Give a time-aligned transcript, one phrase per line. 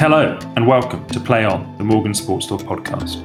[0.00, 3.18] Hello, and welcome to Play On, the Morgan Sports Law podcast.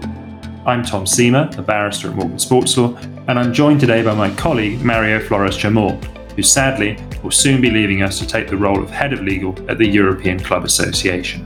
[0.65, 2.97] I'm Tom Seamer, a barrister at Morgan Sports Law,
[3.29, 5.93] and I'm joined today by my colleague Mario Flores Chemor,
[6.35, 9.55] who sadly will soon be leaving us to take the role of head of legal
[9.71, 11.45] at the European Club Association.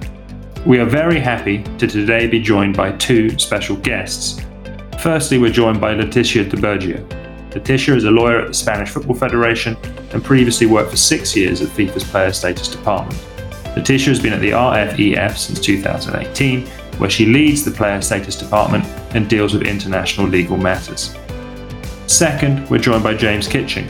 [0.66, 4.44] We are very happy to today be joined by two special guests.
[5.00, 7.08] Firstly, we're joined by Leticia de Bergio.
[7.52, 9.78] Leticia is a lawyer at the Spanish Football Federation
[10.12, 13.24] and previously worked for six years at FIFA's Player Status Department.
[13.80, 18.86] Leticia has been at the RFEF since 2018, where she leads the Player Status Department
[19.16, 21.16] and deals with international legal matters.
[22.06, 23.90] Second, we're joined by James Kitching.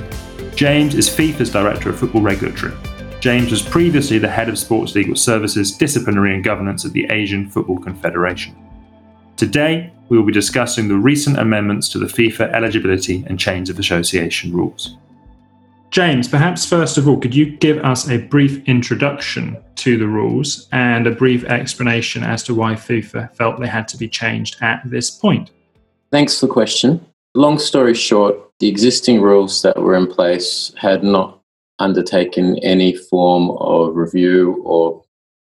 [0.55, 2.73] James is FIFA's Director of Football Regulatory.
[3.19, 7.49] James was previously the head of Sports Legal Services, Disciplinary and Governance at the Asian
[7.49, 8.55] Football Confederation.
[9.37, 13.79] Today, we will be discussing the recent amendments to the FIFA eligibility and chains of
[13.79, 14.97] association rules.
[15.91, 20.67] James, perhaps first of all, could you give us a brief introduction to the rules
[20.71, 24.81] and a brief explanation as to why FIFA felt they had to be changed at
[24.85, 25.49] this point?
[26.11, 27.03] Thanks for the question.
[27.33, 31.41] Long story short, the existing rules that were in place had not
[31.79, 35.03] undertaken any form of review or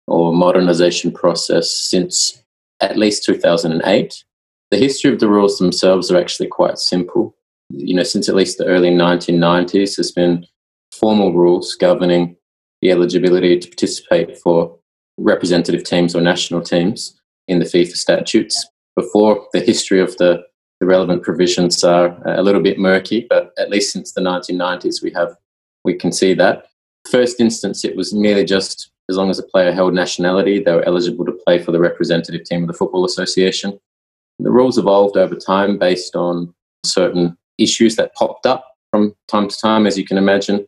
[0.07, 2.43] or modernization process since
[2.79, 4.23] at least 2008.
[4.71, 7.34] The history of the rules themselves are actually quite simple
[7.69, 10.45] you know, since at least the early 1990s, there's been
[10.91, 12.35] formal rules governing
[12.81, 14.77] the eligibility to participate for
[15.17, 18.67] representative teams or national teams in the FIFA statutes.
[18.95, 20.43] Before the history of the,
[20.79, 25.11] the relevant provisions are a little bit murky, but at least since the 1990s, we
[25.11, 25.35] have
[25.83, 26.65] we can see that.
[27.09, 30.85] First instance, it was merely just as long as a player held nationality, they were
[30.85, 33.79] eligible to play for the representative team of the Football Association.
[34.39, 39.57] The rules evolved over time based on certain issues that popped up from time to
[39.57, 40.65] time, as you can imagine.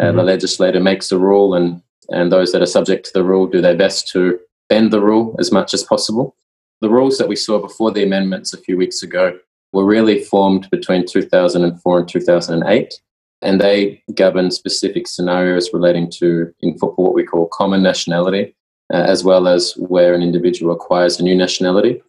[0.00, 0.16] Uh, mm-hmm.
[0.18, 3.60] The legislator makes a rule, and, and those that are subject to the rule do
[3.60, 6.36] their best to bend the rule as much as possible.
[6.80, 9.38] The rules that we saw before the amendments a few weeks ago
[9.72, 13.00] were really formed between 2004 and 2008,
[13.42, 18.54] and they govern specific scenarios relating to, in football, what we call common nationality,
[18.92, 22.02] uh, as well as where an individual acquires a new nationality.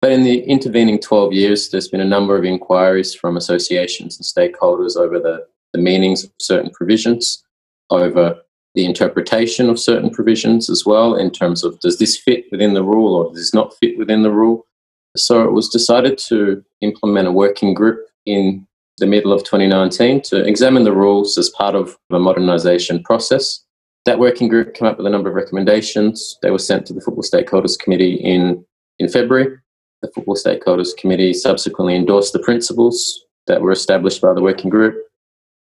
[0.00, 4.24] But in the intervening 12 years, there's been a number of inquiries from associations and
[4.24, 7.44] stakeholders over the, the meanings of certain provisions,
[7.90, 8.40] over
[8.74, 12.84] the interpretation of certain provisions as well, in terms of does this fit within the
[12.84, 14.66] rule or does this not fit within the rule.
[15.16, 18.66] So it was decided to implement a working group in
[18.98, 23.64] the middle of 2019 to examine the rules as part of a modernisation process.
[24.04, 26.38] That working group came up with a number of recommendations.
[26.42, 28.64] They were sent to the Football Stakeholders Committee in,
[28.98, 29.58] in February.
[30.02, 34.94] The Football Stakeholders Committee subsequently endorsed the principles that were established by the working group,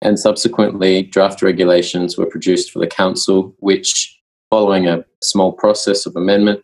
[0.01, 4.17] and subsequently, draft regulations were produced for the Council, which,
[4.49, 6.61] following a small process of amendment,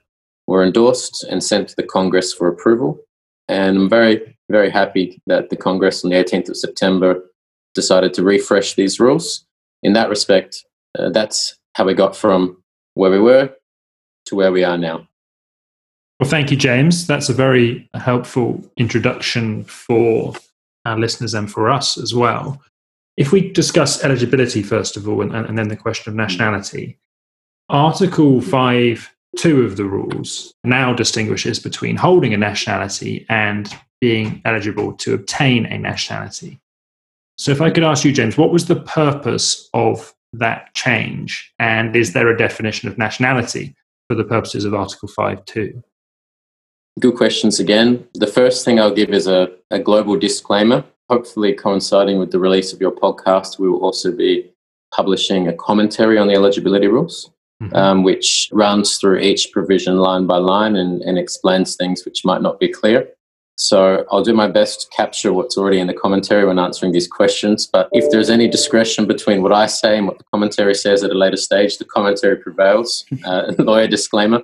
[0.47, 2.99] were endorsed and sent to the Congress for approval.
[3.49, 7.21] And I'm very, very happy that the Congress on the 18th of September
[7.73, 9.45] decided to refresh these rules.
[9.83, 10.63] In that respect,
[10.97, 12.63] uh, that's how we got from
[12.93, 13.53] where we were
[14.27, 15.07] to where we are now.
[16.19, 17.07] Well, thank you, James.
[17.07, 20.33] That's a very helpful introduction for
[20.85, 22.61] our listeners and for us as well.
[23.17, 26.97] If we discuss eligibility first of all, and, and then the question of nationality,
[27.69, 34.93] Article 5 2 of the rules now distinguishes between holding a nationality and being eligible
[34.93, 36.59] to obtain a nationality.
[37.37, 41.53] So, if I could ask you, James, what was the purpose of that change?
[41.59, 43.75] And is there a definition of nationality
[44.07, 45.83] for the purposes of Article 5 2?
[46.99, 48.07] Good questions again.
[48.13, 50.83] The first thing I'll give is a, a global disclaimer.
[51.09, 54.49] Hopefully, coinciding with the release of your podcast, we will also be
[54.93, 57.29] publishing a commentary on the eligibility rules,
[57.61, 57.75] mm-hmm.
[57.75, 62.41] um, which runs through each provision line by line and, and explains things which might
[62.41, 63.09] not be clear.
[63.57, 67.07] So I'll do my best to capture what's already in the commentary when answering these
[67.07, 67.67] questions.
[67.67, 71.11] But if there's any discretion between what I say and what the commentary says at
[71.11, 73.05] a later stage, the commentary prevails.
[73.25, 74.43] Uh, lawyer disclaimer.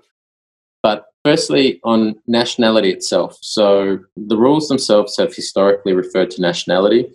[0.82, 3.38] But Firstly, on nationality itself.
[3.42, 7.12] So the rules themselves have historically referred to nationality,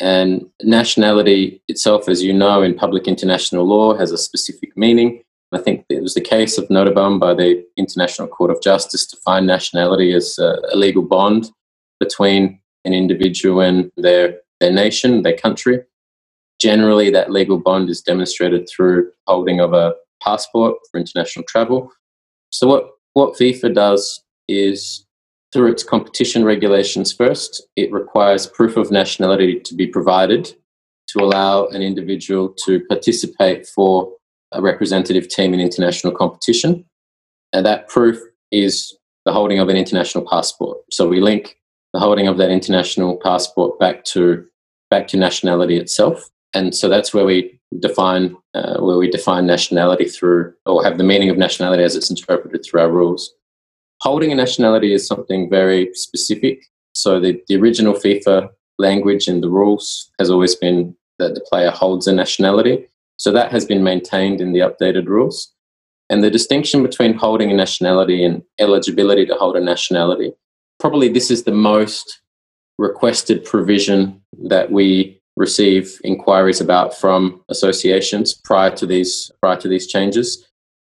[0.00, 5.22] and nationality itself, as you know, in public international law, has a specific meaning.
[5.50, 9.16] I think it was the case of Nottebohm by the International Court of Justice to
[9.16, 11.50] find nationality as a legal bond
[11.98, 15.82] between an individual and their, their nation, their country.
[16.60, 21.90] Generally, that legal bond is demonstrated through holding of a passport for international travel.
[22.50, 25.04] So, what what FIFA does is
[25.52, 30.54] through its competition regulations first, it requires proof of nationality to be provided
[31.08, 34.12] to allow an individual to participate for
[34.52, 36.84] a representative team in international competition.
[37.52, 38.20] And that proof
[38.52, 40.78] is the holding of an international passport.
[40.92, 41.58] So we link
[41.94, 44.46] the holding of that international passport back to
[44.90, 46.30] back to nationality itself.
[46.54, 51.04] And so that's where we define uh, where we define nationality through or have the
[51.04, 53.32] meaning of nationality as it's interpreted through our rules.
[54.00, 56.64] Holding a nationality is something very specific.
[56.94, 58.48] So the, the original FIFA
[58.78, 62.88] language in the rules has always been that the player holds a nationality.
[63.16, 65.52] So that has been maintained in the updated rules.
[66.10, 70.32] And the distinction between holding a nationality and eligibility to hold a nationality,
[70.80, 72.20] probably this is the most
[72.78, 79.86] requested provision that we receive inquiries about from associations prior to these prior to these
[79.86, 80.46] changes.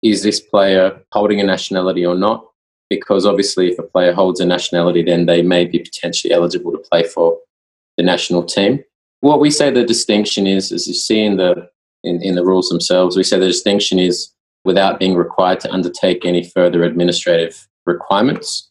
[0.03, 2.45] Is this player holding a nationality or not?
[2.91, 6.79] Because obviously, if a player holds a nationality, then they may be potentially eligible to
[6.79, 7.39] play for
[7.97, 8.85] the national team.
[9.21, 11.69] What we say the distinction is, as you see in the
[12.03, 14.31] in, in the rules themselves, we say the distinction is
[14.65, 18.71] without being required to undertake any further administrative requirements.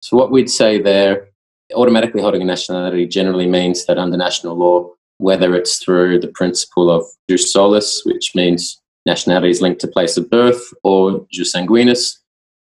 [0.00, 1.28] So what we'd say there,
[1.74, 6.90] automatically holding a nationality generally means that under national law, whether it's through the principle
[6.90, 12.18] of jus solis, which means nationality is linked to place of birth, or jus sanguinis,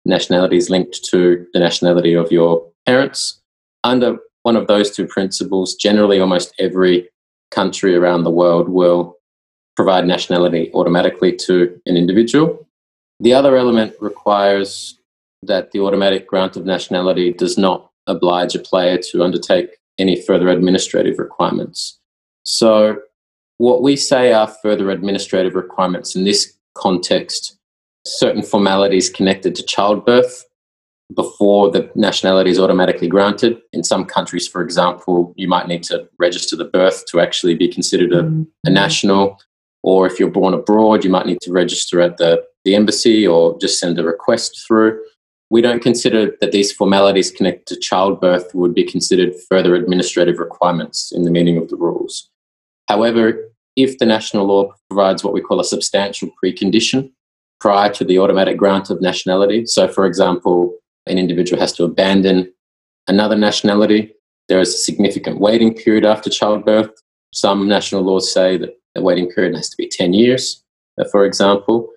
[0.05, 3.41] nationality is linked to the nationality of your parents.
[3.85, 7.09] Under one of those two principles, generally almost every
[7.51, 9.17] country around the world will
[9.77, 12.67] provide nationality automatically to an individual.
[13.21, 14.99] The other element requires
[15.43, 20.49] that the automatic grant of nationality does not oblige a player to undertake any further
[20.49, 21.99] administrative requirements.
[22.45, 22.99] So,
[23.59, 27.57] what we say are further administrative requirements in this context
[28.05, 30.45] certain formalities connected to childbirth
[31.15, 33.61] before the nationality is automatically granted.
[33.73, 37.69] In some countries, for example, you might need to register the birth to actually be
[37.69, 38.43] considered a, mm-hmm.
[38.65, 39.39] a national.
[39.83, 43.59] Or if you're born abroad, you might need to register at the, the embassy or
[43.59, 45.01] just send a request through.
[45.51, 51.13] We don't consider that these formalities connected to childbirth would be considered further administrative requirements
[51.13, 52.31] in the meaning of the rules.
[52.93, 57.11] However, if the national law provides what we call a substantial precondition
[57.59, 62.53] prior to the automatic grant of nationality, so for example, an individual has to abandon
[63.09, 64.13] another nationality.
[64.51, 66.91] There is a significant waiting period after childbirth.
[67.33, 70.63] Some national laws say that the waiting period has to be 10 years,
[71.01, 71.89] uh, for example.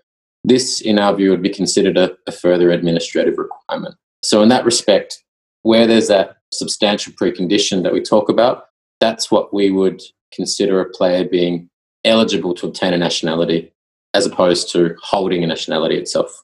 [0.45, 3.95] This, in our view, would be considered a, a further administrative requirement.
[4.23, 5.21] So, in that respect,
[5.63, 8.67] where there's that substantial precondition that we talk about,
[9.01, 10.01] that's what we would
[10.35, 11.69] consider a player being
[12.03, 13.71] eligible to obtain a nationality
[14.13, 16.43] as opposed to holding a nationality itself.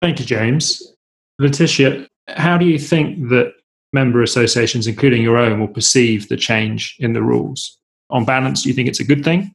[0.00, 0.94] Thank you, James.
[1.40, 3.54] Leticia, how do you think that
[3.92, 7.78] member associations, including your own, will perceive the change in the rules?
[8.10, 9.52] On balance, do you think it's a good thing?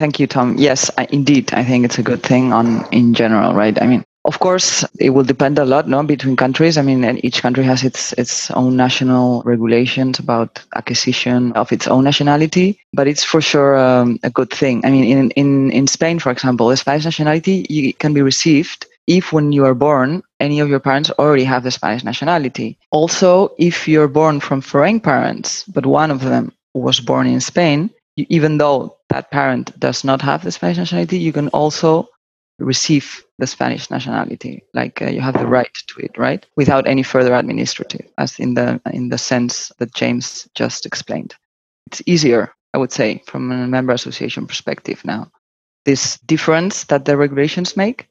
[0.00, 0.56] Thank you, Tom.
[0.58, 3.80] Yes, I, indeed, I think it's a good thing on in general, right?
[3.80, 6.78] I mean, of course, it will depend a lot, no, between countries.
[6.78, 12.04] I mean, each country has its its own national regulations about acquisition of its own
[12.04, 14.84] nationality, but it's for sure um, a good thing.
[14.84, 18.86] I mean, in in in Spain, for example, the Spanish nationality you, can be received
[19.06, 22.78] if when you are born, any of your parents already have the Spanish nationality.
[22.90, 27.90] Also, if you're born from foreign parents, but one of them was born in Spain,
[28.16, 32.08] you, even though that parent does not have the Spanish nationality, you can also
[32.58, 34.62] receive the Spanish nationality.
[34.74, 36.44] Like uh, you have the right to it, right?
[36.56, 41.34] Without any further administrative, as in the in the sense that James just explained.
[41.86, 45.30] It's easier, I would say, from a member association perspective now.
[45.84, 48.08] This difference that the regulations make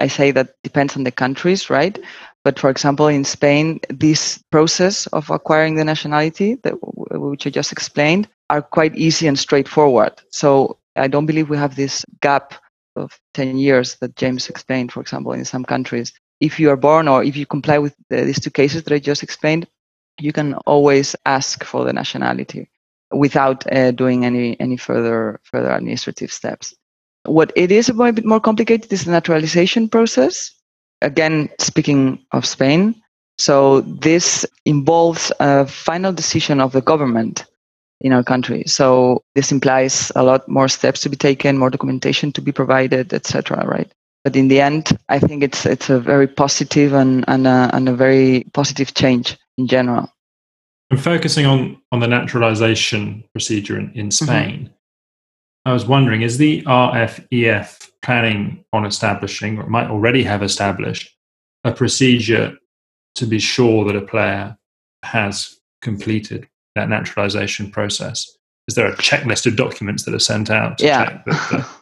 [0.00, 1.98] I say that depends on the countries, right?
[2.44, 7.72] But for example, in Spain, this process of acquiring the nationality, that, which I just
[7.72, 10.12] explained, are quite easy and straightforward.
[10.30, 12.54] So I don't believe we have this gap
[12.96, 16.12] of 10 years that James explained, for example, in some countries.
[16.40, 18.98] If you are born or if you comply with the, these two cases that I
[18.98, 19.66] just explained,
[20.18, 22.68] you can always ask for the nationality
[23.12, 26.74] without uh, doing any, any further, further administrative steps.
[27.24, 30.52] What it is a bit more complicated is the naturalization process.
[31.02, 32.94] Again, speaking of Spain,
[33.38, 37.44] so this involves a final decision of the government
[38.00, 38.64] in our country.
[38.66, 43.12] So this implies a lot more steps to be taken, more documentation to be provided,
[43.12, 43.64] etc.
[43.66, 43.90] Right?
[44.24, 47.88] But in the end, I think it's it's a very positive and and a, and
[47.88, 50.12] a very positive change in general.
[50.90, 54.24] And focusing on on the naturalization procedure in, in mm-hmm.
[54.24, 54.72] Spain, mm-hmm.
[55.68, 61.16] I was wondering, is the RFEF planning on establishing, or might already have established,
[61.64, 62.56] a procedure
[63.16, 64.56] to be sure that a player
[65.02, 68.30] has completed that naturalization process?
[68.68, 70.80] Is there a checklist of documents that are sent out?
[70.80, 71.22] yeah.
[71.26, 71.66] The-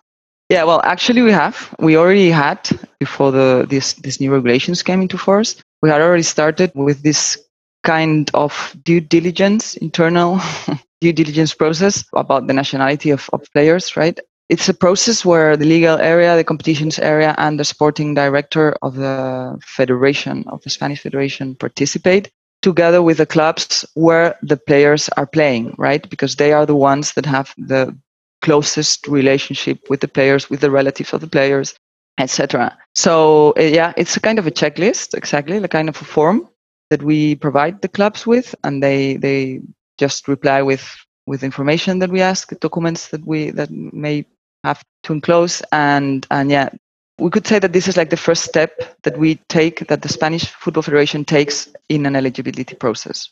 [0.50, 1.74] Yeah, well, actually, we have.
[1.78, 2.58] We already had
[3.00, 5.56] before the this this new regulations came into force.
[5.80, 7.38] We had already started with this
[7.82, 10.38] kind of due diligence, internal
[11.00, 14.18] due diligence process about the nationality of, of players, right?
[14.50, 18.96] It's a process where the legal area, the competitions area, and the sporting director of
[18.96, 22.30] the federation, of the Spanish Federation, participate
[22.64, 26.08] together with the clubs where the players are playing, right?
[26.08, 27.94] Because they are the ones that have the
[28.40, 31.74] closest relationship with the players, with the relatives of the players,
[32.18, 32.76] etc.
[32.94, 36.48] So uh, yeah, it's a kind of a checklist, exactly, the kind of a form
[36.88, 39.60] that we provide the clubs with, and they they
[39.98, 40.84] just reply with
[41.26, 44.24] with information that we ask, documents that we that may
[44.64, 46.70] have to enclose, and and yeah,
[47.18, 50.08] we could say that this is like the first step that we take that the
[50.08, 53.30] Spanish Football Federation takes in an eligibility process.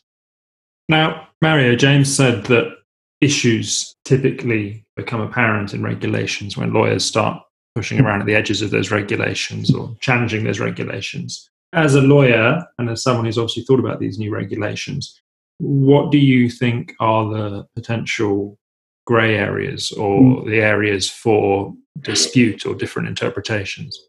[0.89, 2.77] Now, Mario, James said that
[3.21, 7.41] issues typically become apparent in regulations when lawyers start
[7.75, 11.49] pushing around at the edges of those regulations or challenging those regulations.
[11.73, 15.19] As a lawyer and as someone who's obviously thought about these new regulations,
[15.57, 18.57] what do you think are the potential
[19.05, 20.45] grey areas or mm.
[20.45, 23.99] the areas for dispute or different interpretations?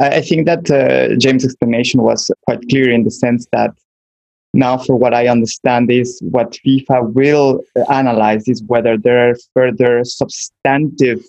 [0.00, 3.70] I think that uh, James' explanation was quite clear in the sense that
[4.54, 10.04] now, for what I understand, is what FIFA will analyze is whether there are further
[10.04, 11.24] substantive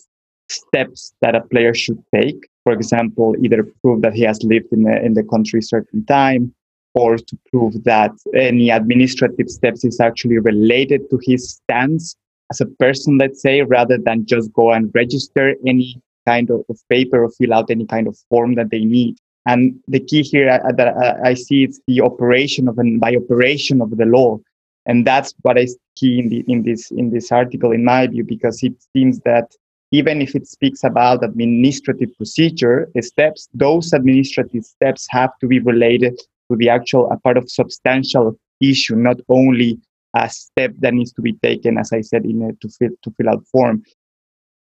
[0.50, 2.50] steps that a player should take.
[2.64, 6.06] For example, either prove that he has lived in the, in the country a certain
[6.06, 6.54] time,
[6.96, 12.16] or to prove that any administrative steps is actually related to his stance
[12.54, 17.24] as a person, let's say, rather than just go and register any kind of, paper
[17.24, 19.16] or fill out any kind of form that they need.
[19.46, 20.90] And the key here uh, that
[21.32, 24.40] I see is the operation of an by operation of the law,
[24.86, 28.24] and that's what is key in, the, in this in this article, in my view,
[28.24, 29.48] because it seems that
[29.92, 36.16] even if it speaks about administrative procedure steps, those administrative steps have to be related
[36.50, 39.78] to the actual a part of substantial issue, not only
[40.16, 43.12] a step that needs to be taken, as I said, in a, to fill to
[43.18, 43.84] fill out form.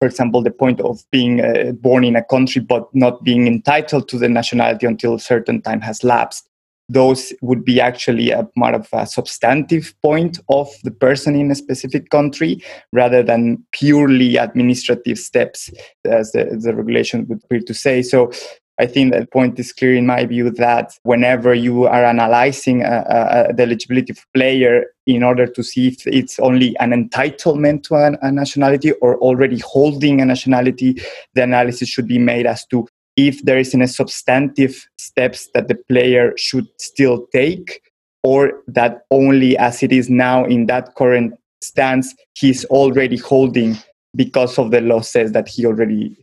[0.01, 4.09] For example, the point of being uh, born in a country but not being entitled
[4.09, 6.49] to the nationality until a certain time has lapsed.
[6.91, 11.55] Those would be actually a part of a substantive point of the person in a
[11.55, 15.71] specific country rather than purely administrative steps,
[16.05, 18.03] as the, the regulation would appear to say.
[18.03, 18.31] So
[18.79, 23.05] I think that point is clear in my view that whenever you are analyzing uh,
[23.09, 27.85] uh, uh, the eligibility of player in order to see if it's only an entitlement
[27.85, 31.01] to an, a nationality or already holding a nationality,
[31.35, 35.77] the analysis should be made as to if there is any substantive steps that the
[35.89, 37.81] player should still take
[38.25, 43.77] or that only as it is now in that current stance he's already holding
[44.17, 46.17] because of the law says that he already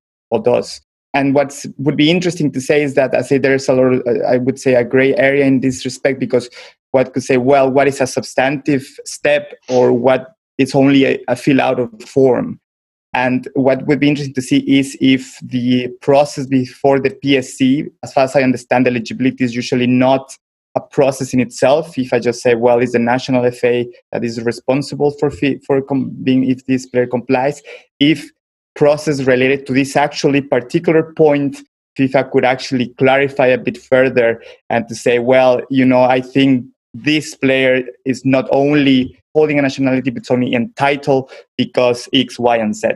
[0.43, 0.81] does
[1.13, 4.03] and what would be interesting to say is that I say there's a lot, of,
[4.27, 6.49] I would say, a gray area in this respect because
[6.91, 11.35] what could say, well, what is a substantive step or what is only a, a
[11.35, 12.59] fill out of form?
[13.13, 18.13] And what would be interesting to see is if the process before the PSC, as
[18.13, 20.37] far as I understand, eligibility is usually not
[20.75, 21.97] a process in itself.
[21.97, 25.81] If I just say, well, it's the national FA that is responsible for for
[26.23, 27.61] being if this player complies.
[27.99, 28.31] If
[28.75, 31.61] process related to this actually particular point
[31.97, 36.65] FIFA could actually clarify a bit further and to say, well, you know, I think
[36.93, 42.75] this player is not only holding a nationality, but only entitled because X, Y, and
[42.75, 42.89] Z.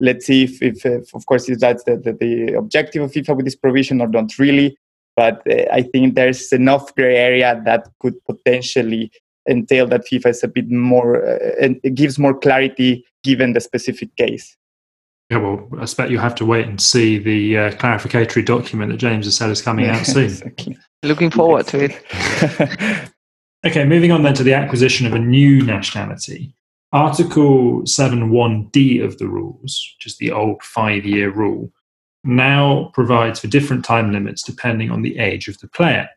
[0.00, 3.36] Let's see if, if, if of course, if that's the, the, the, objective of FIFA
[3.36, 4.76] with this provision or don't really.
[5.16, 9.10] But uh, I think there's enough gray area that could potentially
[9.48, 14.56] entail that FIFA is a bit more, uh, gives more clarity given the specific case.
[15.30, 18.98] Yeah, well, I expect you'll have to wait and see the uh, clarificatory document that
[18.98, 20.24] James has said is coming out soon.
[20.24, 20.76] exactly.
[21.04, 23.10] Looking forward to it.
[23.66, 26.52] okay, moving on then to the acquisition of a new nationality.
[26.92, 31.72] Article 7.1d of the rules, which is the old five year rule,
[32.24, 36.08] now provides for different time limits depending on the age of the player.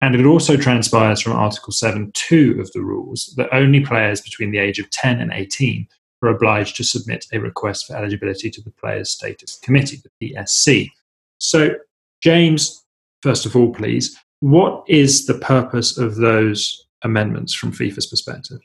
[0.00, 4.58] And it also transpires from Article 7.2 of the rules that only players between the
[4.58, 5.86] age of 10 and 18
[6.22, 10.90] are obliged to submit a request for eligibility to the Players Status Committee, the PSC.
[11.38, 11.76] So,
[12.22, 12.84] James,
[13.22, 18.60] first of all, please, what is the purpose of those amendments from FIFA's perspective?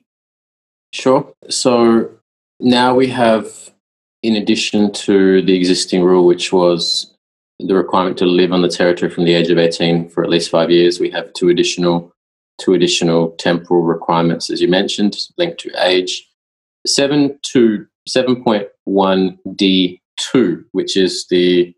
[0.92, 1.34] Sure.
[1.50, 2.10] So
[2.60, 3.72] now we have,
[4.24, 7.14] in addition to the existing rule, which was
[7.60, 10.50] the requirement to live on the territory from the age of 18 for at least
[10.50, 12.12] five years, we have two additional
[12.58, 16.26] two additional temporal requirements, as you mentioned, linked to age
[16.86, 21.74] 7 to 7.1d 7.2, which is the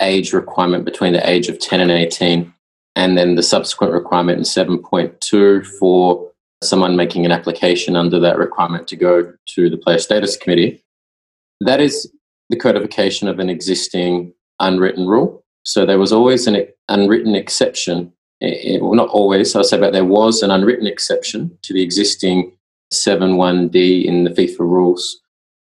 [0.00, 2.52] age requirement between the age of 10 and 18,
[2.96, 6.30] and then the subsequent requirement in 7.2 for
[6.62, 10.82] someone making an application under that requirement to go to the player status committee.
[11.60, 12.10] That is
[12.50, 15.44] the codification of an existing unwritten rule.
[15.64, 18.12] So there was always an unwritten exception.
[18.40, 22.52] It, well, not always, I'll say but there was an unwritten exception to the existing
[22.92, 25.20] 7.1d in the FIFA rules,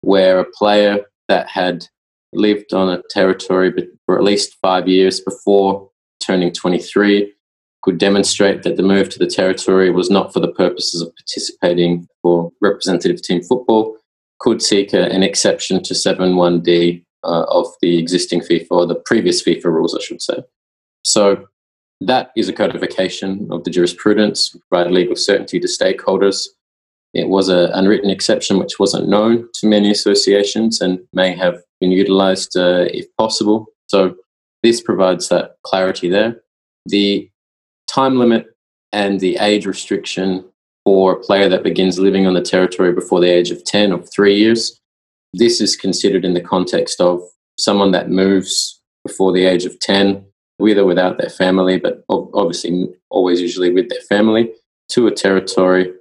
[0.01, 1.85] where a player that had
[2.33, 3.71] lived on a territory
[4.05, 5.89] for at least five years before
[6.19, 7.33] turning 23
[7.83, 12.07] could demonstrate that the move to the territory was not for the purposes of participating
[12.21, 13.97] for representative team football,
[14.39, 19.43] could seek a, an exception to 7.1d uh, of the existing FIFA or the previous
[19.43, 20.43] FIFA rules, I should say.
[21.05, 21.45] So
[22.01, 26.47] that is a codification of the jurisprudence, provide legal certainty to stakeholders.
[27.13, 31.91] It was an unwritten exception which wasn't known to many associations and may have been
[31.91, 33.67] utilized uh, if possible.
[33.87, 34.15] So
[34.63, 36.41] this provides that clarity there.
[36.87, 37.29] The
[37.87, 38.47] time limit
[38.91, 40.45] and the age restriction
[40.85, 44.01] for a player that begins living on the territory before the age of 10 or
[44.03, 44.79] three years.
[45.33, 47.21] This is considered in the context of
[47.57, 50.25] someone that moves before the age of 10,
[50.59, 54.51] with or without their family, but obviously always usually with their family,
[54.89, 55.91] to a territory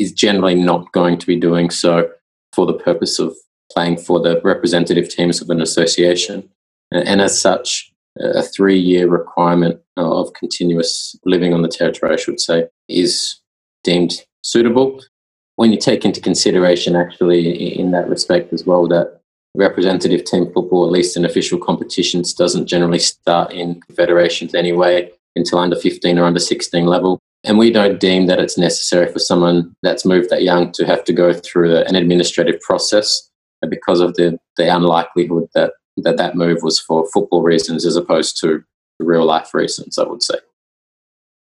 [0.00, 2.10] is generally not going to be doing so
[2.52, 3.36] for the purpose of
[3.70, 6.48] playing for the representative teams of an association.
[6.90, 12.40] And as such, a three year requirement of continuous living on the territory, I should
[12.40, 13.36] say, is
[13.84, 15.00] deemed suitable.
[15.56, 19.20] When you take into consideration, actually, in that respect as well, that
[19.54, 25.58] representative team football, at least in official competitions, doesn't generally start in federations anyway until
[25.58, 27.20] under 15 or under 16 level.
[27.44, 31.04] And we don't deem that it's necessary for someone that's moved that young to have
[31.04, 33.30] to go through an administrative process
[33.68, 38.40] because of the, the unlikelihood that that that move was for football reasons as opposed
[38.40, 38.62] to
[38.98, 40.36] real life reasons, I would say.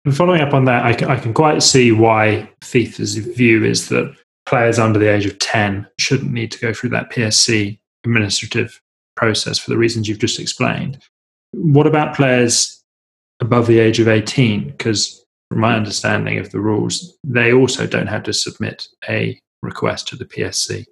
[0.04, 3.88] And following up on that, I can, I can quite see why FIFA's view is
[3.88, 4.14] that
[4.46, 8.80] players under the age of 10 shouldn't need to go through that PSC administrative
[9.16, 10.98] process for the reasons you've just explained.
[11.52, 12.82] What about players
[13.40, 14.68] above the age of 18?
[14.68, 15.17] Because
[15.48, 20.16] from my understanding of the rules, they also don't have to submit a request to
[20.16, 20.84] the PSC.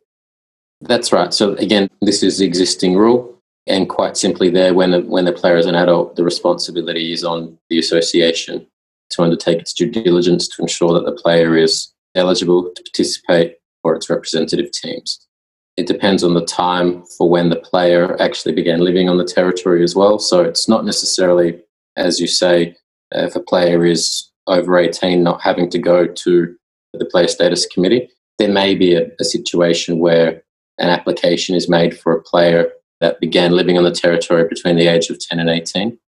[0.81, 1.33] That's right.
[1.33, 3.33] So again, this is the existing rule.
[3.67, 7.25] And quite simply, there, when the, when the player is an adult, the responsibility is
[7.25, 8.67] on the association
[9.11, 13.95] to undertake its due diligence to ensure that the player is eligible to participate for
[13.95, 15.27] its representative teams.
[15.77, 19.83] It depends on the time for when the player actually began living on the territory
[19.83, 20.19] as well.
[20.19, 21.61] So it's not necessarily,
[21.97, 22.77] as you say,
[23.15, 26.57] uh, if a player is over 18 not having to go to
[26.93, 30.43] the player status committee, there may be a, a situation where
[30.79, 34.87] an application is made for a player that began living on the territory between the
[34.87, 35.99] age of 10 and 18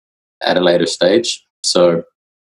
[0.42, 1.44] at a later stage.
[1.62, 2.04] So,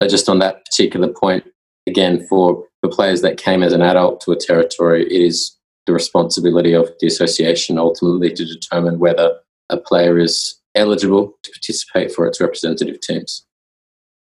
[0.09, 1.45] just on that particular point,
[1.87, 5.93] again, for, for players that came as an adult to a territory, it is the
[5.93, 9.37] responsibility of the association ultimately to determine whether
[9.69, 13.45] a player is eligible to participate for its representative teams.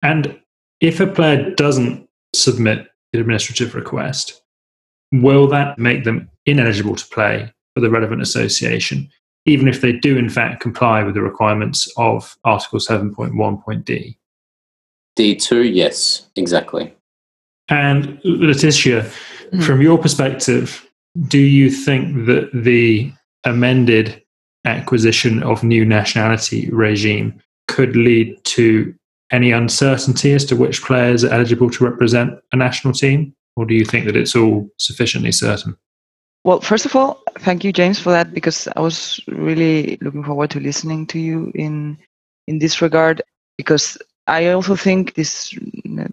[0.02, 0.38] And
[0.80, 4.42] if a player doesn't submit the administrative request,
[5.12, 9.10] will that make them ineligible to play for the relevant association?
[9.46, 14.18] even if they do in fact comply with the requirements of Article 7.1.d?
[15.18, 16.94] D2, yes, exactly.
[17.68, 19.10] And Leticia,
[19.50, 19.64] mm.
[19.64, 20.86] from your perspective,
[21.28, 23.10] do you think that the
[23.44, 24.22] amended
[24.64, 28.94] acquisition of new nationality regime could lead to
[29.30, 33.34] any uncertainty as to which players are eligible to represent a national team?
[33.56, 35.76] Or do you think that it's all sufficiently certain?
[36.44, 40.50] Well, first of all, thank you, James, for that because I was really looking forward
[40.50, 41.98] to listening to you in
[42.46, 43.22] in this regard
[43.56, 45.56] because I also think this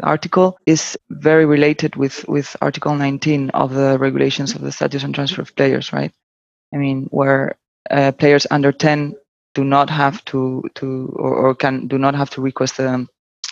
[0.02, 5.14] article is very related with with Article 19 of the regulations of the status and
[5.14, 6.12] transfer of players, right?
[6.74, 7.56] I mean, where
[7.92, 9.16] uh, players under 10
[9.54, 13.08] do not have to to or, or can do not have to request um,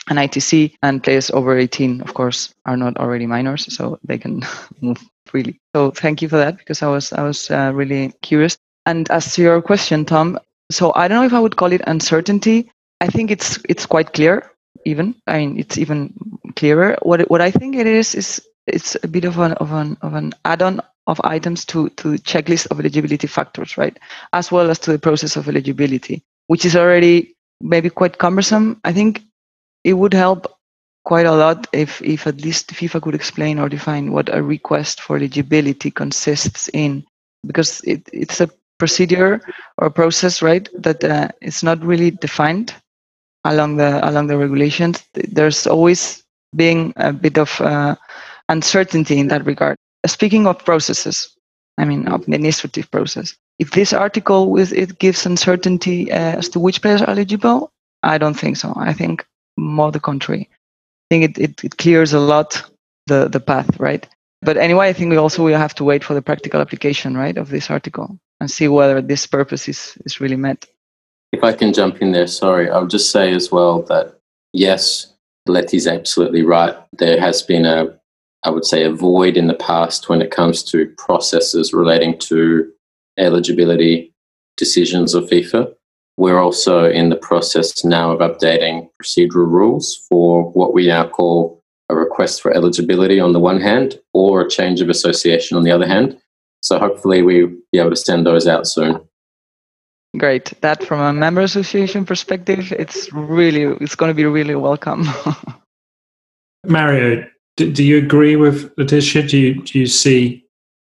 [0.09, 4.41] an ITC, and players over 18, of course, are not already minors, so they can
[4.81, 5.59] move freely.
[5.75, 8.57] So thank you for that because I was I was uh, really curious.
[8.85, 10.39] And as to your question, Tom,
[10.71, 12.71] so I don't know if I would call it uncertainty.
[12.99, 14.51] I think it's it's quite clear.
[14.85, 16.13] Even I mean, it's even
[16.55, 16.97] clearer.
[17.03, 20.13] What what I think it is is it's a bit of an of an of
[20.13, 23.97] an add-on of items to to checklist of eligibility factors, right?
[24.33, 28.79] As well as to the process of eligibility, which is already maybe quite cumbersome.
[28.83, 29.21] I think
[29.83, 30.47] it would help
[31.03, 35.01] quite a lot if, if at least FIFA could explain or define what a request
[35.01, 37.03] for eligibility consists in,
[37.45, 39.41] because it, it's a procedure
[39.77, 40.69] or process, right?
[40.77, 42.73] That uh, it's not really defined
[43.43, 45.03] along the along the regulations.
[45.13, 46.23] There's always
[46.55, 47.95] being a bit of uh,
[48.49, 49.77] uncertainty in that regard.
[50.05, 51.35] Speaking of processes,
[51.77, 53.35] I mean, of administrative process.
[53.59, 57.71] If this article with it gives uncertainty uh, as to which players are eligible,
[58.03, 58.73] I don't think so.
[58.75, 59.25] I think
[59.57, 60.49] more the contrary.
[60.51, 62.63] I think it, it, it clears a lot
[63.07, 64.07] the, the path, right?
[64.41, 67.37] But anyway, I think we also will have to wait for the practical application, right,
[67.37, 70.65] of this article and see whether this purpose is, is really met.
[71.31, 74.17] If I can jump in there, sorry, I'll just say as well that
[74.51, 75.13] yes,
[75.47, 76.75] Letty's absolutely right.
[76.93, 77.99] There has been a,
[78.43, 82.71] I would say, a void in the past when it comes to processes relating to
[83.17, 84.13] eligibility
[84.57, 85.73] decisions of FIFA.
[86.17, 91.61] We're also in the process now of updating procedural rules for what we now call
[91.89, 95.71] a request for eligibility on the one hand or a change of association on the
[95.71, 96.17] other hand.
[96.61, 99.01] So hopefully we'll be able to send those out soon.
[100.17, 100.53] Great.
[100.61, 105.05] That from a member association perspective, it's really it's going to be really welcome.
[106.65, 107.25] Mario,
[107.57, 109.27] do, do, you agree with Leticia?
[109.27, 110.45] Do you do you see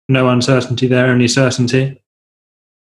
[0.08, 2.00] no uncertainty there, only certainty?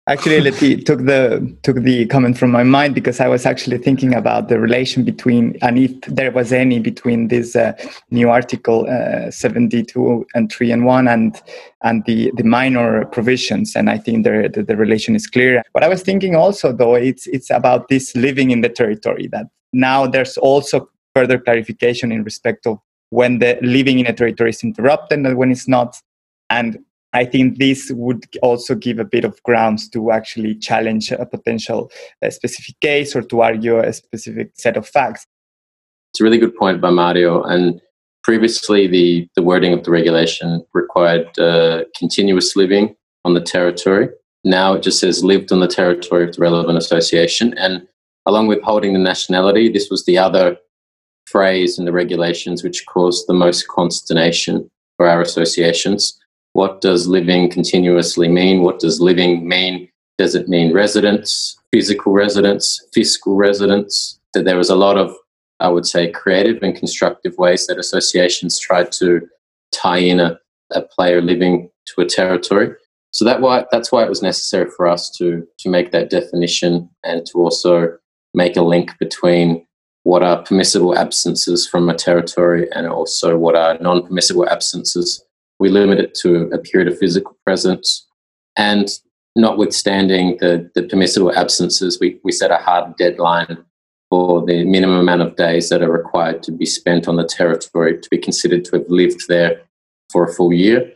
[0.09, 4.15] Actually, Letty took the took the comment from my mind because I was actually thinking
[4.15, 7.75] about the relation between and if there was any between this uh,
[8.11, 11.39] new article uh, 72 and 3 and 1 and
[11.83, 15.63] and the the minor provisions and I think the, the, the relation is clear.
[15.75, 19.49] But I was thinking also though it's it's about this living in the territory that
[19.75, 22.79] now there's also further clarification in respect of
[23.11, 25.97] when the living in a territory is interrupted and when it's not
[26.51, 26.79] and
[27.13, 31.91] I think this would also give a bit of grounds to actually challenge a potential
[32.23, 35.27] a specific case or to argue a specific set of facts.
[36.13, 37.43] It's a really good point by Mario.
[37.43, 37.81] And
[38.23, 42.95] previously, the, the wording of the regulation required uh, continuous living
[43.25, 44.09] on the territory.
[44.45, 47.57] Now it just says lived on the territory of the relevant association.
[47.57, 47.87] And
[48.27, 50.59] along with holding the nationality, this was the other
[51.31, 56.19] phrase in the regulations which caused the most consternation for our associations
[56.59, 58.63] what does living continuously mean?
[58.63, 59.89] What does living mean?
[60.19, 64.19] Does it mean residence, physical residence, fiscal residence?
[64.35, 65.15] That there was a lot of,
[65.61, 69.21] I would say, creative and constructive ways that associations tried to
[69.73, 70.41] tie in a,
[70.73, 72.75] a player living to a territory.
[73.13, 76.91] So that why that's why it was necessary for us to to make that definition
[77.05, 77.97] and to also
[78.35, 79.65] make a link between
[80.05, 85.25] what are permissible absences from a territory and also what are non-permissible absences
[85.59, 88.07] we limit it to a period of physical presence.
[88.57, 88.89] And
[89.37, 93.65] notwithstanding the, the permissible absences, we, we set a hard deadline
[94.11, 98.01] for the minimum amount of days that are required to be spent on the territory
[98.01, 99.63] to be considered to have lived there
[100.11, 100.93] for a full year.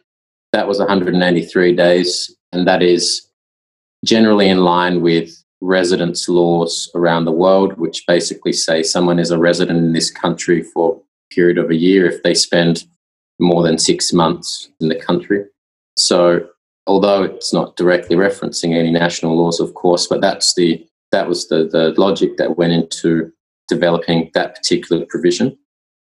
[0.53, 3.29] That was 183 days, and that is
[4.05, 9.39] generally in line with residence laws around the world, which basically say someone is a
[9.39, 12.85] resident in this country for a period of a year if they spend
[13.39, 15.45] more than six months in the country.
[15.97, 16.47] So,
[16.87, 21.49] although it's not directly referencing any national laws, of course, but that's the that was
[21.49, 23.31] the, the logic that went into
[23.69, 25.57] developing that particular provision.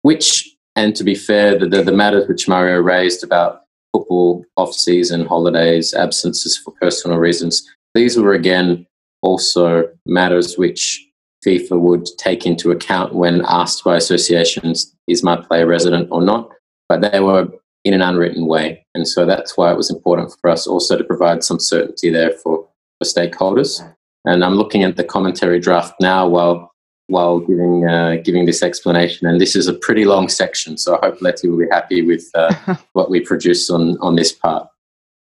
[0.01, 3.61] Which, and to be fair, the, the, the matters which Mario raised about
[3.91, 8.87] football off-season holidays, absences for personal reasons, these were again
[9.23, 11.03] also matters which
[11.45, 16.49] FIFA would take into account when asked by associations, is my player resident or not?
[16.89, 17.47] but they were
[17.83, 18.85] in an unwritten way.
[18.95, 22.31] And so that's why it was important for us also to provide some certainty there
[22.31, 23.81] for, for stakeholders.
[24.25, 26.71] And I'm looking at the commentary draft now while
[27.07, 29.27] while giving uh, giving this explanation.
[29.27, 32.29] And this is a pretty long section, so I hope Letty will be happy with
[32.33, 32.53] uh,
[32.93, 34.67] what we produce on on this part.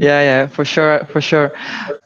[0.01, 1.53] Yeah, yeah, for sure, for sure.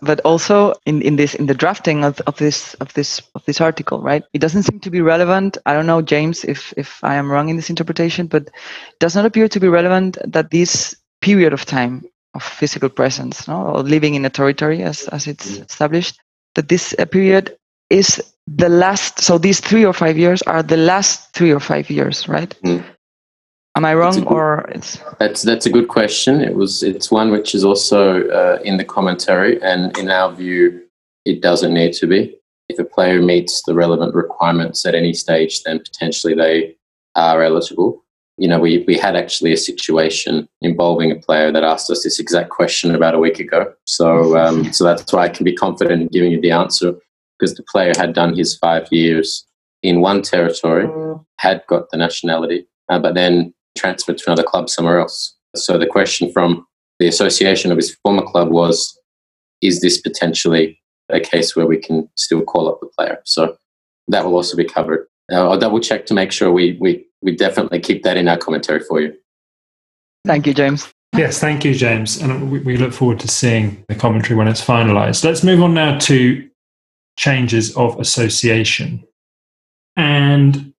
[0.03, 3.61] But also in, in this in the drafting of, of this of this of this
[3.61, 4.25] article, right?
[4.33, 5.59] It doesn't seem to be relevant.
[5.65, 9.15] I don't know, James, if if I am wrong in this interpretation, but it does
[9.15, 12.05] not appear to be relevant that this period of time
[12.35, 16.21] of physical presence, no, or living in a territory as as it's established,
[16.57, 17.57] that this uh, period
[17.91, 19.21] is the last.
[19.21, 22.55] So these three or five years are the last three or five years, right?
[22.65, 22.85] Mm.
[23.77, 25.01] Am I wrong, good, or it's?
[25.19, 26.41] That's that's a good question.
[26.41, 30.83] It was it's one which is also uh, in the commentary, and in our view,
[31.25, 32.37] it doesn't need to be.
[32.69, 36.77] If a player meets the relevant requirements at any stage, then potentially they
[37.17, 38.05] are eligible.
[38.37, 42.21] You know, we we had actually a situation involving a player that asked us this
[42.21, 43.73] exact question about a week ago.
[43.87, 46.95] So um, so that's why I can be confident in giving you the answer
[47.39, 49.45] because the player had done his five years
[49.83, 50.89] in one territory,
[51.39, 55.37] had got the nationality, uh, but then transferred to another club somewhere else.
[55.57, 56.67] So the question from
[56.99, 58.99] the association of his former club was
[59.61, 63.21] is this potentially a case where we can still call up the player?
[63.25, 63.57] So
[64.09, 65.07] that will also be covered.
[65.33, 68.37] Uh, I'll double check to make sure we, we, we definitely keep that in our
[68.37, 69.15] commentary for you.
[70.27, 70.93] Thank you, James.
[71.17, 72.21] Yes, thank you, James.
[72.21, 75.25] And we, we look forward to seeing the commentary when it's finalised.
[75.25, 76.49] Let's move on now to
[77.17, 79.07] changes of association.
[79.97, 80.74] And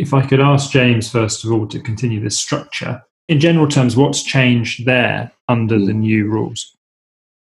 [0.00, 3.96] if I could ask James, first of all, to continue this structure, in general terms,
[3.96, 6.00] what's changed there under the hmm.
[6.00, 6.74] new rules?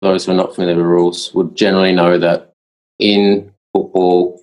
[0.02, 2.54] Those who are not familiar with rules would generally know that
[3.00, 4.42] in football,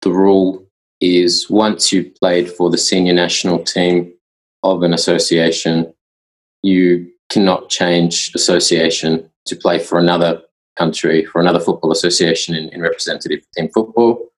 [0.00, 0.66] the rule
[1.00, 4.12] is once you've played for the senior national team
[4.62, 5.92] of an association,
[6.62, 10.40] you cannot change association to play for another
[10.76, 14.28] country, for another football association in, in representative team football.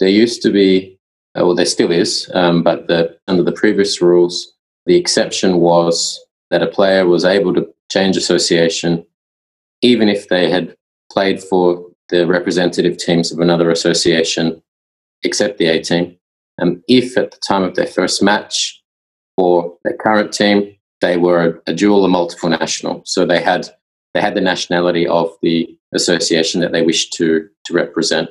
[0.00, 0.97] There used to be,
[1.34, 4.54] well, there still is, um, but the, under the previous rules,
[4.86, 6.18] the exception was
[6.50, 9.04] that a player was able to change association
[9.82, 10.76] even if they had
[11.10, 14.62] played for the representative teams of another association
[15.22, 16.16] except the A team.
[16.60, 18.82] Um, if at the time of their first match
[19.36, 23.02] for their current team, they were a dual or multiple national.
[23.04, 23.68] So they had
[24.14, 28.30] they had the nationality of the association that they wished to to represent.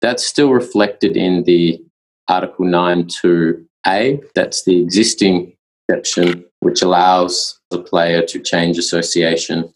[0.00, 1.82] That's still reflected in the
[2.30, 4.22] Article 9 2A.
[4.34, 5.52] That's the existing
[5.88, 9.72] exception which allows the player to change association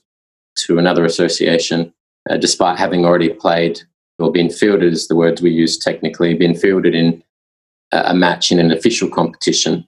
[0.67, 1.93] to another association
[2.31, 3.81] uh, despite having already played
[4.19, 7.23] or been fielded, is the words we use technically, been fielded in
[7.93, 9.87] a match in an official competition.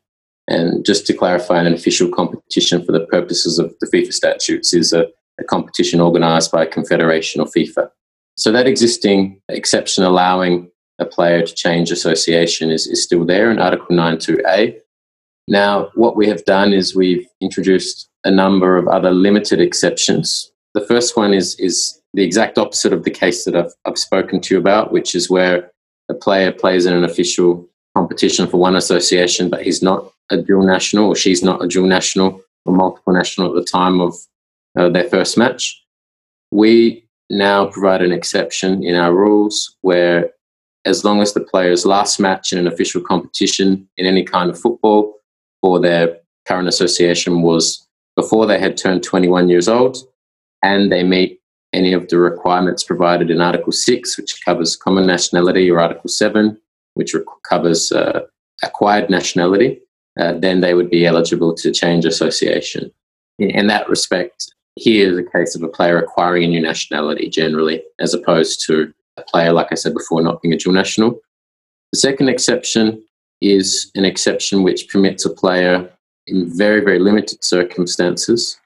[0.49, 4.93] And just to clarify, an official competition for the purposes of the FIFA statutes is
[4.93, 5.07] a,
[5.41, 7.89] a competition organised by a confederation or FIFA.
[8.37, 13.59] So that existing exception allowing a player to change association is, is still there in
[13.59, 14.79] Article 92A.
[15.49, 20.51] Now, what we have done is we've introduced a number of other limited exceptions.
[20.75, 24.41] The first one is, is the exact opposite of the case that I've, I've spoken
[24.41, 25.71] to you about, which is where
[26.09, 30.65] a player plays in an official competition for one association, but he's not a dual
[30.65, 34.15] national or she's not a dual national or multiple national at the time of
[34.77, 35.83] uh, their first match.
[36.51, 40.31] We now provide an exception in our rules where,
[40.87, 44.59] as long as the player's last match in an official competition in any kind of
[44.59, 45.15] football
[45.61, 49.99] for their current association was before they had turned 21 years old
[50.63, 51.41] and they meet
[51.73, 56.59] any of the requirements provided in Article 6, which covers common nationality, or Article 7,
[56.95, 57.15] which
[57.47, 58.21] covers uh,
[58.63, 59.81] acquired nationality,
[60.19, 62.91] uh, then they would be eligible to change association.
[63.39, 67.83] In, that respect, here is a case of a player acquiring a new nationality generally,
[67.99, 71.21] as opposed to player, like I said before, not being a dual national.
[71.93, 73.03] The second exception
[73.41, 75.91] is an exception which permits a player
[76.27, 78.59] in very, very limited circumstances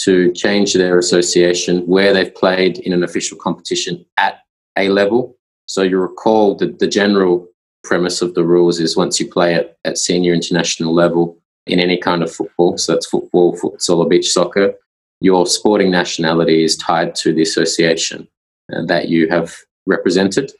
[0.00, 4.40] to change their association where they've played in an official competition at
[4.76, 5.36] A level.
[5.66, 7.48] So you recall that the general
[7.82, 11.98] premise of the rules is once you play at, at senior international level in any
[11.98, 14.74] kind of football, so that's football, futsal, or beach soccer,
[15.20, 18.28] your sporting nationality is tied to the association
[18.72, 19.54] uh, that you have
[19.88, 20.52] represented.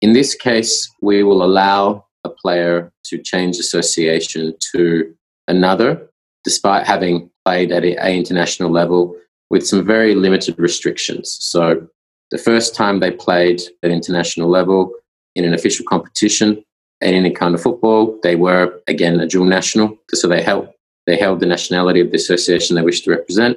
[0.00, 5.14] In this case, we will allow a player to change association to
[5.48, 6.08] another
[6.44, 9.14] despite having played at a international level
[9.50, 11.36] with some very limited restrictions.
[11.40, 11.86] So
[12.30, 14.92] the first time they played at international level
[15.36, 16.64] in an official competition
[17.00, 19.96] in any kind of football, they were again a dual national.
[20.14, 20.68] So they held
[21.06, 23.56] they held the nationality of the association they wished to represent.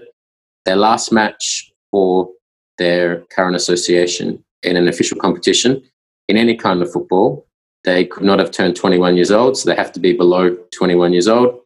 [0.66, 2.30] Their last match for
[2.78, 5.84] their current association in an official competition
[6.28, 7.46] in any kind of football,
[7.84, 11.14] they could not have turned 21 years old, so they have to be below 21
[11.14, 11.60] years old.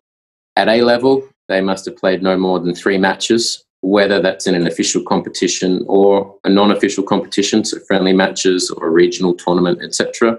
[0.56, 4.56] At A level, they must have played no more than three matches, whether that's in
[4.56, 10.38] an official competition or a non-official competition, so friendly matches or a regional tournament, etc.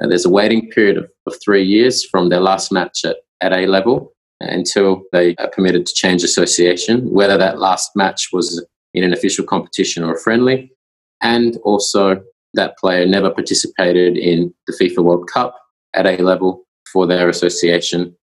[0.00, 3.52] Uh, there's a waiting period of, of three years from their last match at, at
[3.52, 8.64] A level until they are permitted to change association, whether that last match was
[8.94, 10.72] in an official competition or a friendly,
[11.20, 12.22] and also
[12.54, 15.58] that player never participated in the FIFA World Cup
[15.94, 18.16] at A level for their association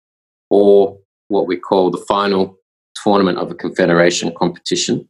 [0.50, 2.58] or what we call the final
[3.02, 5.08] tournament of a confederation competition.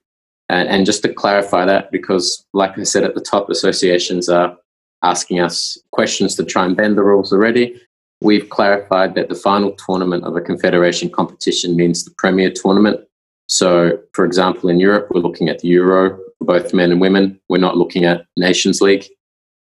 [0.48, 4.56] And, and just to clarify that, because like I said at the top, associations are
[5.02, 7.80] asking us questions to try and bend the rules already.
[8.20, 13.00] We've clarified that the final tournament of a confederation competition means the premier tournament.
[13.48, 17.40] So, for example, in Europe, we're looking at the Euro both men and women.
[17.48, 19.06] We're not looking at Nations League.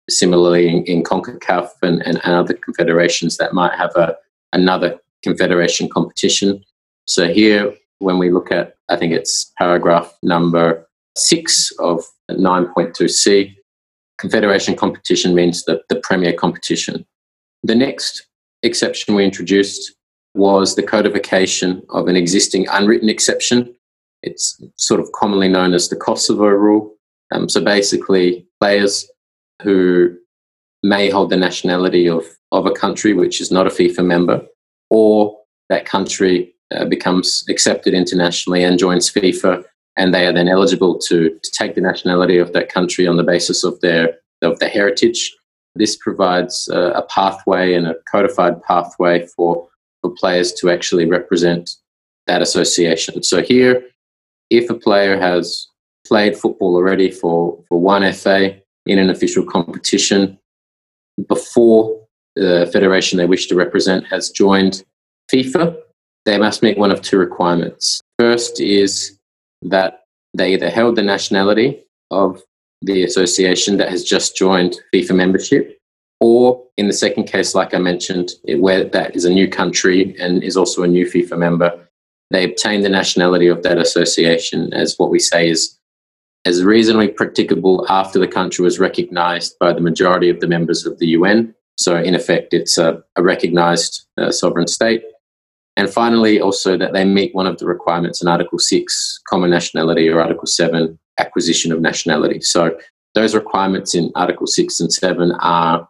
[0.09, 4.15] Similarly, in, in CONCACAF and, and other confederations that might have a,
[4.53, 6.63] another confederation competition.
[7.05, 13.55] So here, when we look at, I think it's paragraph number 6 of 9.2c.
[14.17, 17.05] Confederation competition means the, the premier competition.
[17.63, 18.27] The next
[18.63, 19.93] exception we introduced
[20.33, 23.75] was the codification of an existing unwritten exception.
[24.21, 26.95] It's sort of commonly known as the Kosovo rule.
[27.31, 29.09] Um, so basically, players
[29.61, 30.17] who
[30.83, 34.45] may hold the nationality of, of a country which is not a FIFA member,
[34.89, 35.37] or
[35.69, 39.63] that country uh, becomes accepted internationally and joins FIFA,
[39.97, 43.23] and they are then eligible to, to take the nationality of that country on the
[43.23, 45.35] basis of their of their heritage.
[45.75, 49.67] This provides uh, a pathway and a codified pathway for,
[50.01, 51.69] for players to actually represent
[52.27, 53.21] that association.
[53.23, 53.83] So here,
[54.49, 55.67] if a player has
[56.07, 60.37] played football already for, for one FA in an official competition
[61.27, 61.99] before
[62.35, 64.83] the federation they wish to represent has joined
[65.31, 65.77] FIFA,
[66.25, 68.01] they must meet one of two requirements.
[68.17, 69.17] First is
[69.61, 72.41] that they either held the nationality of
[72.81, 75.77] the association that has just joined FIFA membership,
[76.21, 80.43] or in the second case, like I mentioned, where that is a new country and
[80.43, 81.88] is also a new FIFA member,
[82.31, 85.79] they obtain the nationality of that association as what we say is
[86.45, 90.97] as reasonably practicable after the country was recognized by the majority of the members of
[90.99, 91.53] the UN.
[91.77, 95.03] So, in effect, it's a, a recognized uh, sovereign state.
[95.75, 100.09] And finally, also that they meet one of the requirements in Article 6, common nationality,
[100.09, 102.41] or Article 7, acquisition of nationality.
[102.41, 102.77] So,
[103.15, 105.87] those requirements in Article 6 and 7 are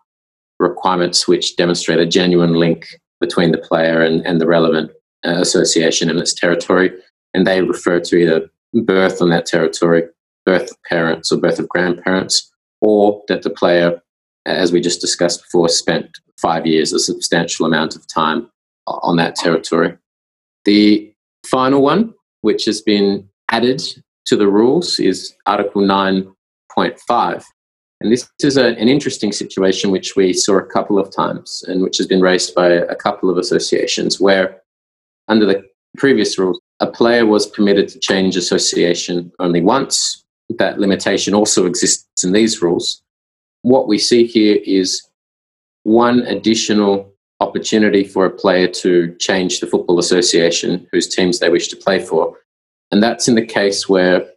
[0.59, 2.87] requirements which demonstrate a genuine link
[3.19, 4.91] between the player and, and the relevant
[5.25, 6.91] Uh, association in its territory.
[7.33, 10.03] And they refer to either birth on that territory
[10.45, 12.51] birth of parents or birth of grandparents,
[12.81, 14.01] or that the player,
[14.45, 18.49] as we just discussed before, spent five years, a substantial amount of time
[18.87, 19.97] on that territory.
[20.65, 21.13] The
[21.45, 23.81] final one, which has been added
[24.25, 27.43] to the rules, is Article 9.5.
[28.01, 31.83] And this is a, an interesting situation which we saw a couple of times and
[31.83, 34.61] which has been raised by a couple of associations where,
[35.29, 35.63] under the
[35.97, 40.25] previous rules, a player was permitted to change association only once
[40.57, 43.01] that limitation also exists in these rules.
[43.61, 45.07] What we see here is
[45.83, 51.67] one additional opportunity for a player to change the football association whose teams they wish
[51.69, 52.37] to play for.
[52.91, 54.27] And that's in the case where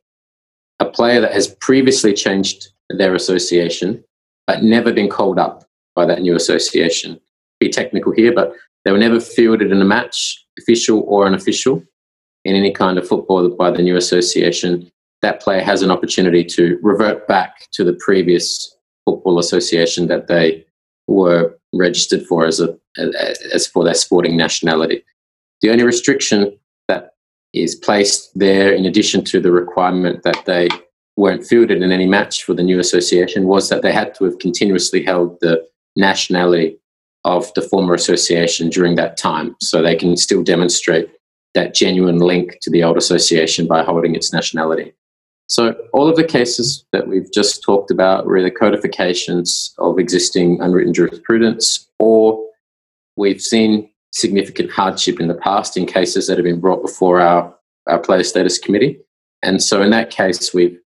[0.79, 4.05] a player that has previously changed their association
[4.47, 7.21] but never been called up by that new association.
[7.61, 8.53] Be technical here, but
[8.85, 11.83] they were never fielded in a match, official or unofficial,
[12.44, 14.90] in any kind of football by the new association
[15.22, 20.64] that player has an opportunity to revert back to the previous football association that they
[21.07, 22.77] were registered for as a
[23.55, 25.03] as for their sporting nationality.
[25.62, 27.14] The only restriction that
[27.55, 30.68] is placed there, in addition to the requirement that they
[31.16, 34.38] weren't fielded in any match for the new association, was that they had to have
[34.38, 35.64] continuously held the
[35.96, 36.79] nationality
[37.25, 41.09] of the former association during that time, so they can still demonstrate
[41.55, 44.93] that genuine link to the old association by holding its nationality.
[45.49, 50.61] So, all of the cases that we've just talked about were either codifications of existing
[50.61, 52.43] unwritten jurisprudence or
[53.17, 57.55] we've seen significant hardship in the past in cases that have been brought before our,
[57.87, 58.99] our player status committee.
[59.43, 60.79] And so, in that case, we've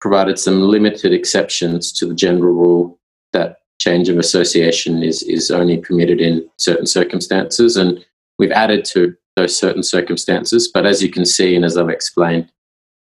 [0.00, 2.98] provided some limited exceptions to the general rule
[3.32, 7.76] that change of association is, is only permitted in certain circumstances.
[7.76, 8.04] And
[8.38, 10.68] we've added to those certain circumstances.
[10.72, 12.50] But as you can see, and as I've explained,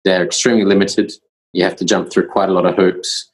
[0.04, 1.12] they're extremely limited.
[1.54, 3.30] You have to jump through quite a lot of hoops.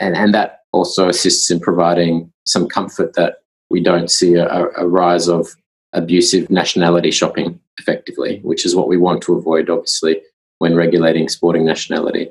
[0.00, 3.38] And, and that also assists in providing some comfort that
[3.70, 4.46] we don't see a,
[4.76, 5.48] a rise of
[5.92, 10.20] abusive nationality shopping effectively, which is what we want to avoid, obviously,
[10.58, 12.30] when regulating sporting nationality.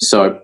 [0.00, 0.40] So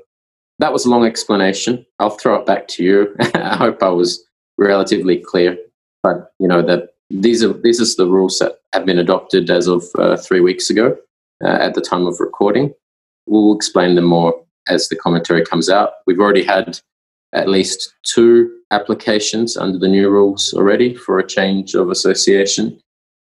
[0.58, 1.84] that was a long explanation.
[1.98, 3.14] I'll throw it back to you.
[3.34, 4.24] I hope I was
[4.58, 5.58] relatively clear.
[6.02, 9.66] But you know that these are these are the rules that have been adopted as
[9.66, 10.96] of uh, three weeks ago
[11.44, 12.72] uh, at the time of recording.
[13.26, 14.34] We'll explain them more
[14.68, 15.90] as the commentary comes out.
[16.06, 16.78] We've already had
[17.32, 22.80] at least two applications under the new rules already for a change of association.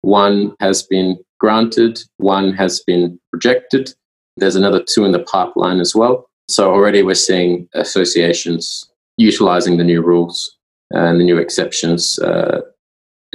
[0.01, 3.93] One has been granted, one has been rejected.
[4.36, 6.28] There's another two in the pipeline as well.
[6.47, 10.57] So already we're seeing associations utilizing the new rules
[10.91, 12.61] and the new exceptions, uh,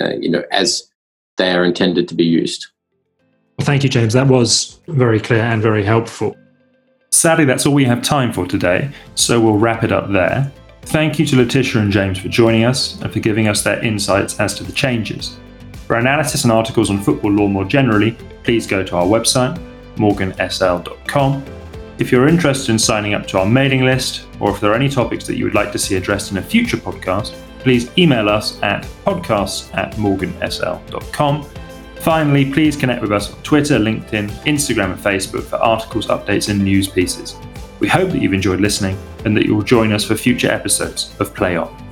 [0.00, 0.88] uh, you know, as
[1.36, 2.66] they are intended to be used.
[3.58, 4.12] Well, thank you, James.
[4.12, 6.36] That was very clear and very helpful.
[7.10, 10.52] Sadly, that's all we have time for today, so we'll wrap it up there.
[10.82, 14.38] Thank you to Leticia and James for joining us and for giving us their insights
[14.38, 15.36] as to the changes.
[15.86, 18.12] For analysis and articles on football law more generally,
[18.44, 19.58] please go to our website,
[19.96, 21.57] morgansl.com.
[21.98, 24.88] If you're interested in signing up to our mailing list, or if there are any
[24.88, 28.62] topics that you would like to see addressed in a future podcast, please email us
[28.62, 31.44] at podcasts at morgansl.com.
[31.96, 36.62] Finally, please connect with us on Twitter, LinkedIn, Instagram, and Facebook for articles, updates, and
[36.62, 37.34] news pieces.
[37.80, 41.12] We hope that you've enjoyed listening and that you will join us for future episodes
[41.18, 41.87] of Play On.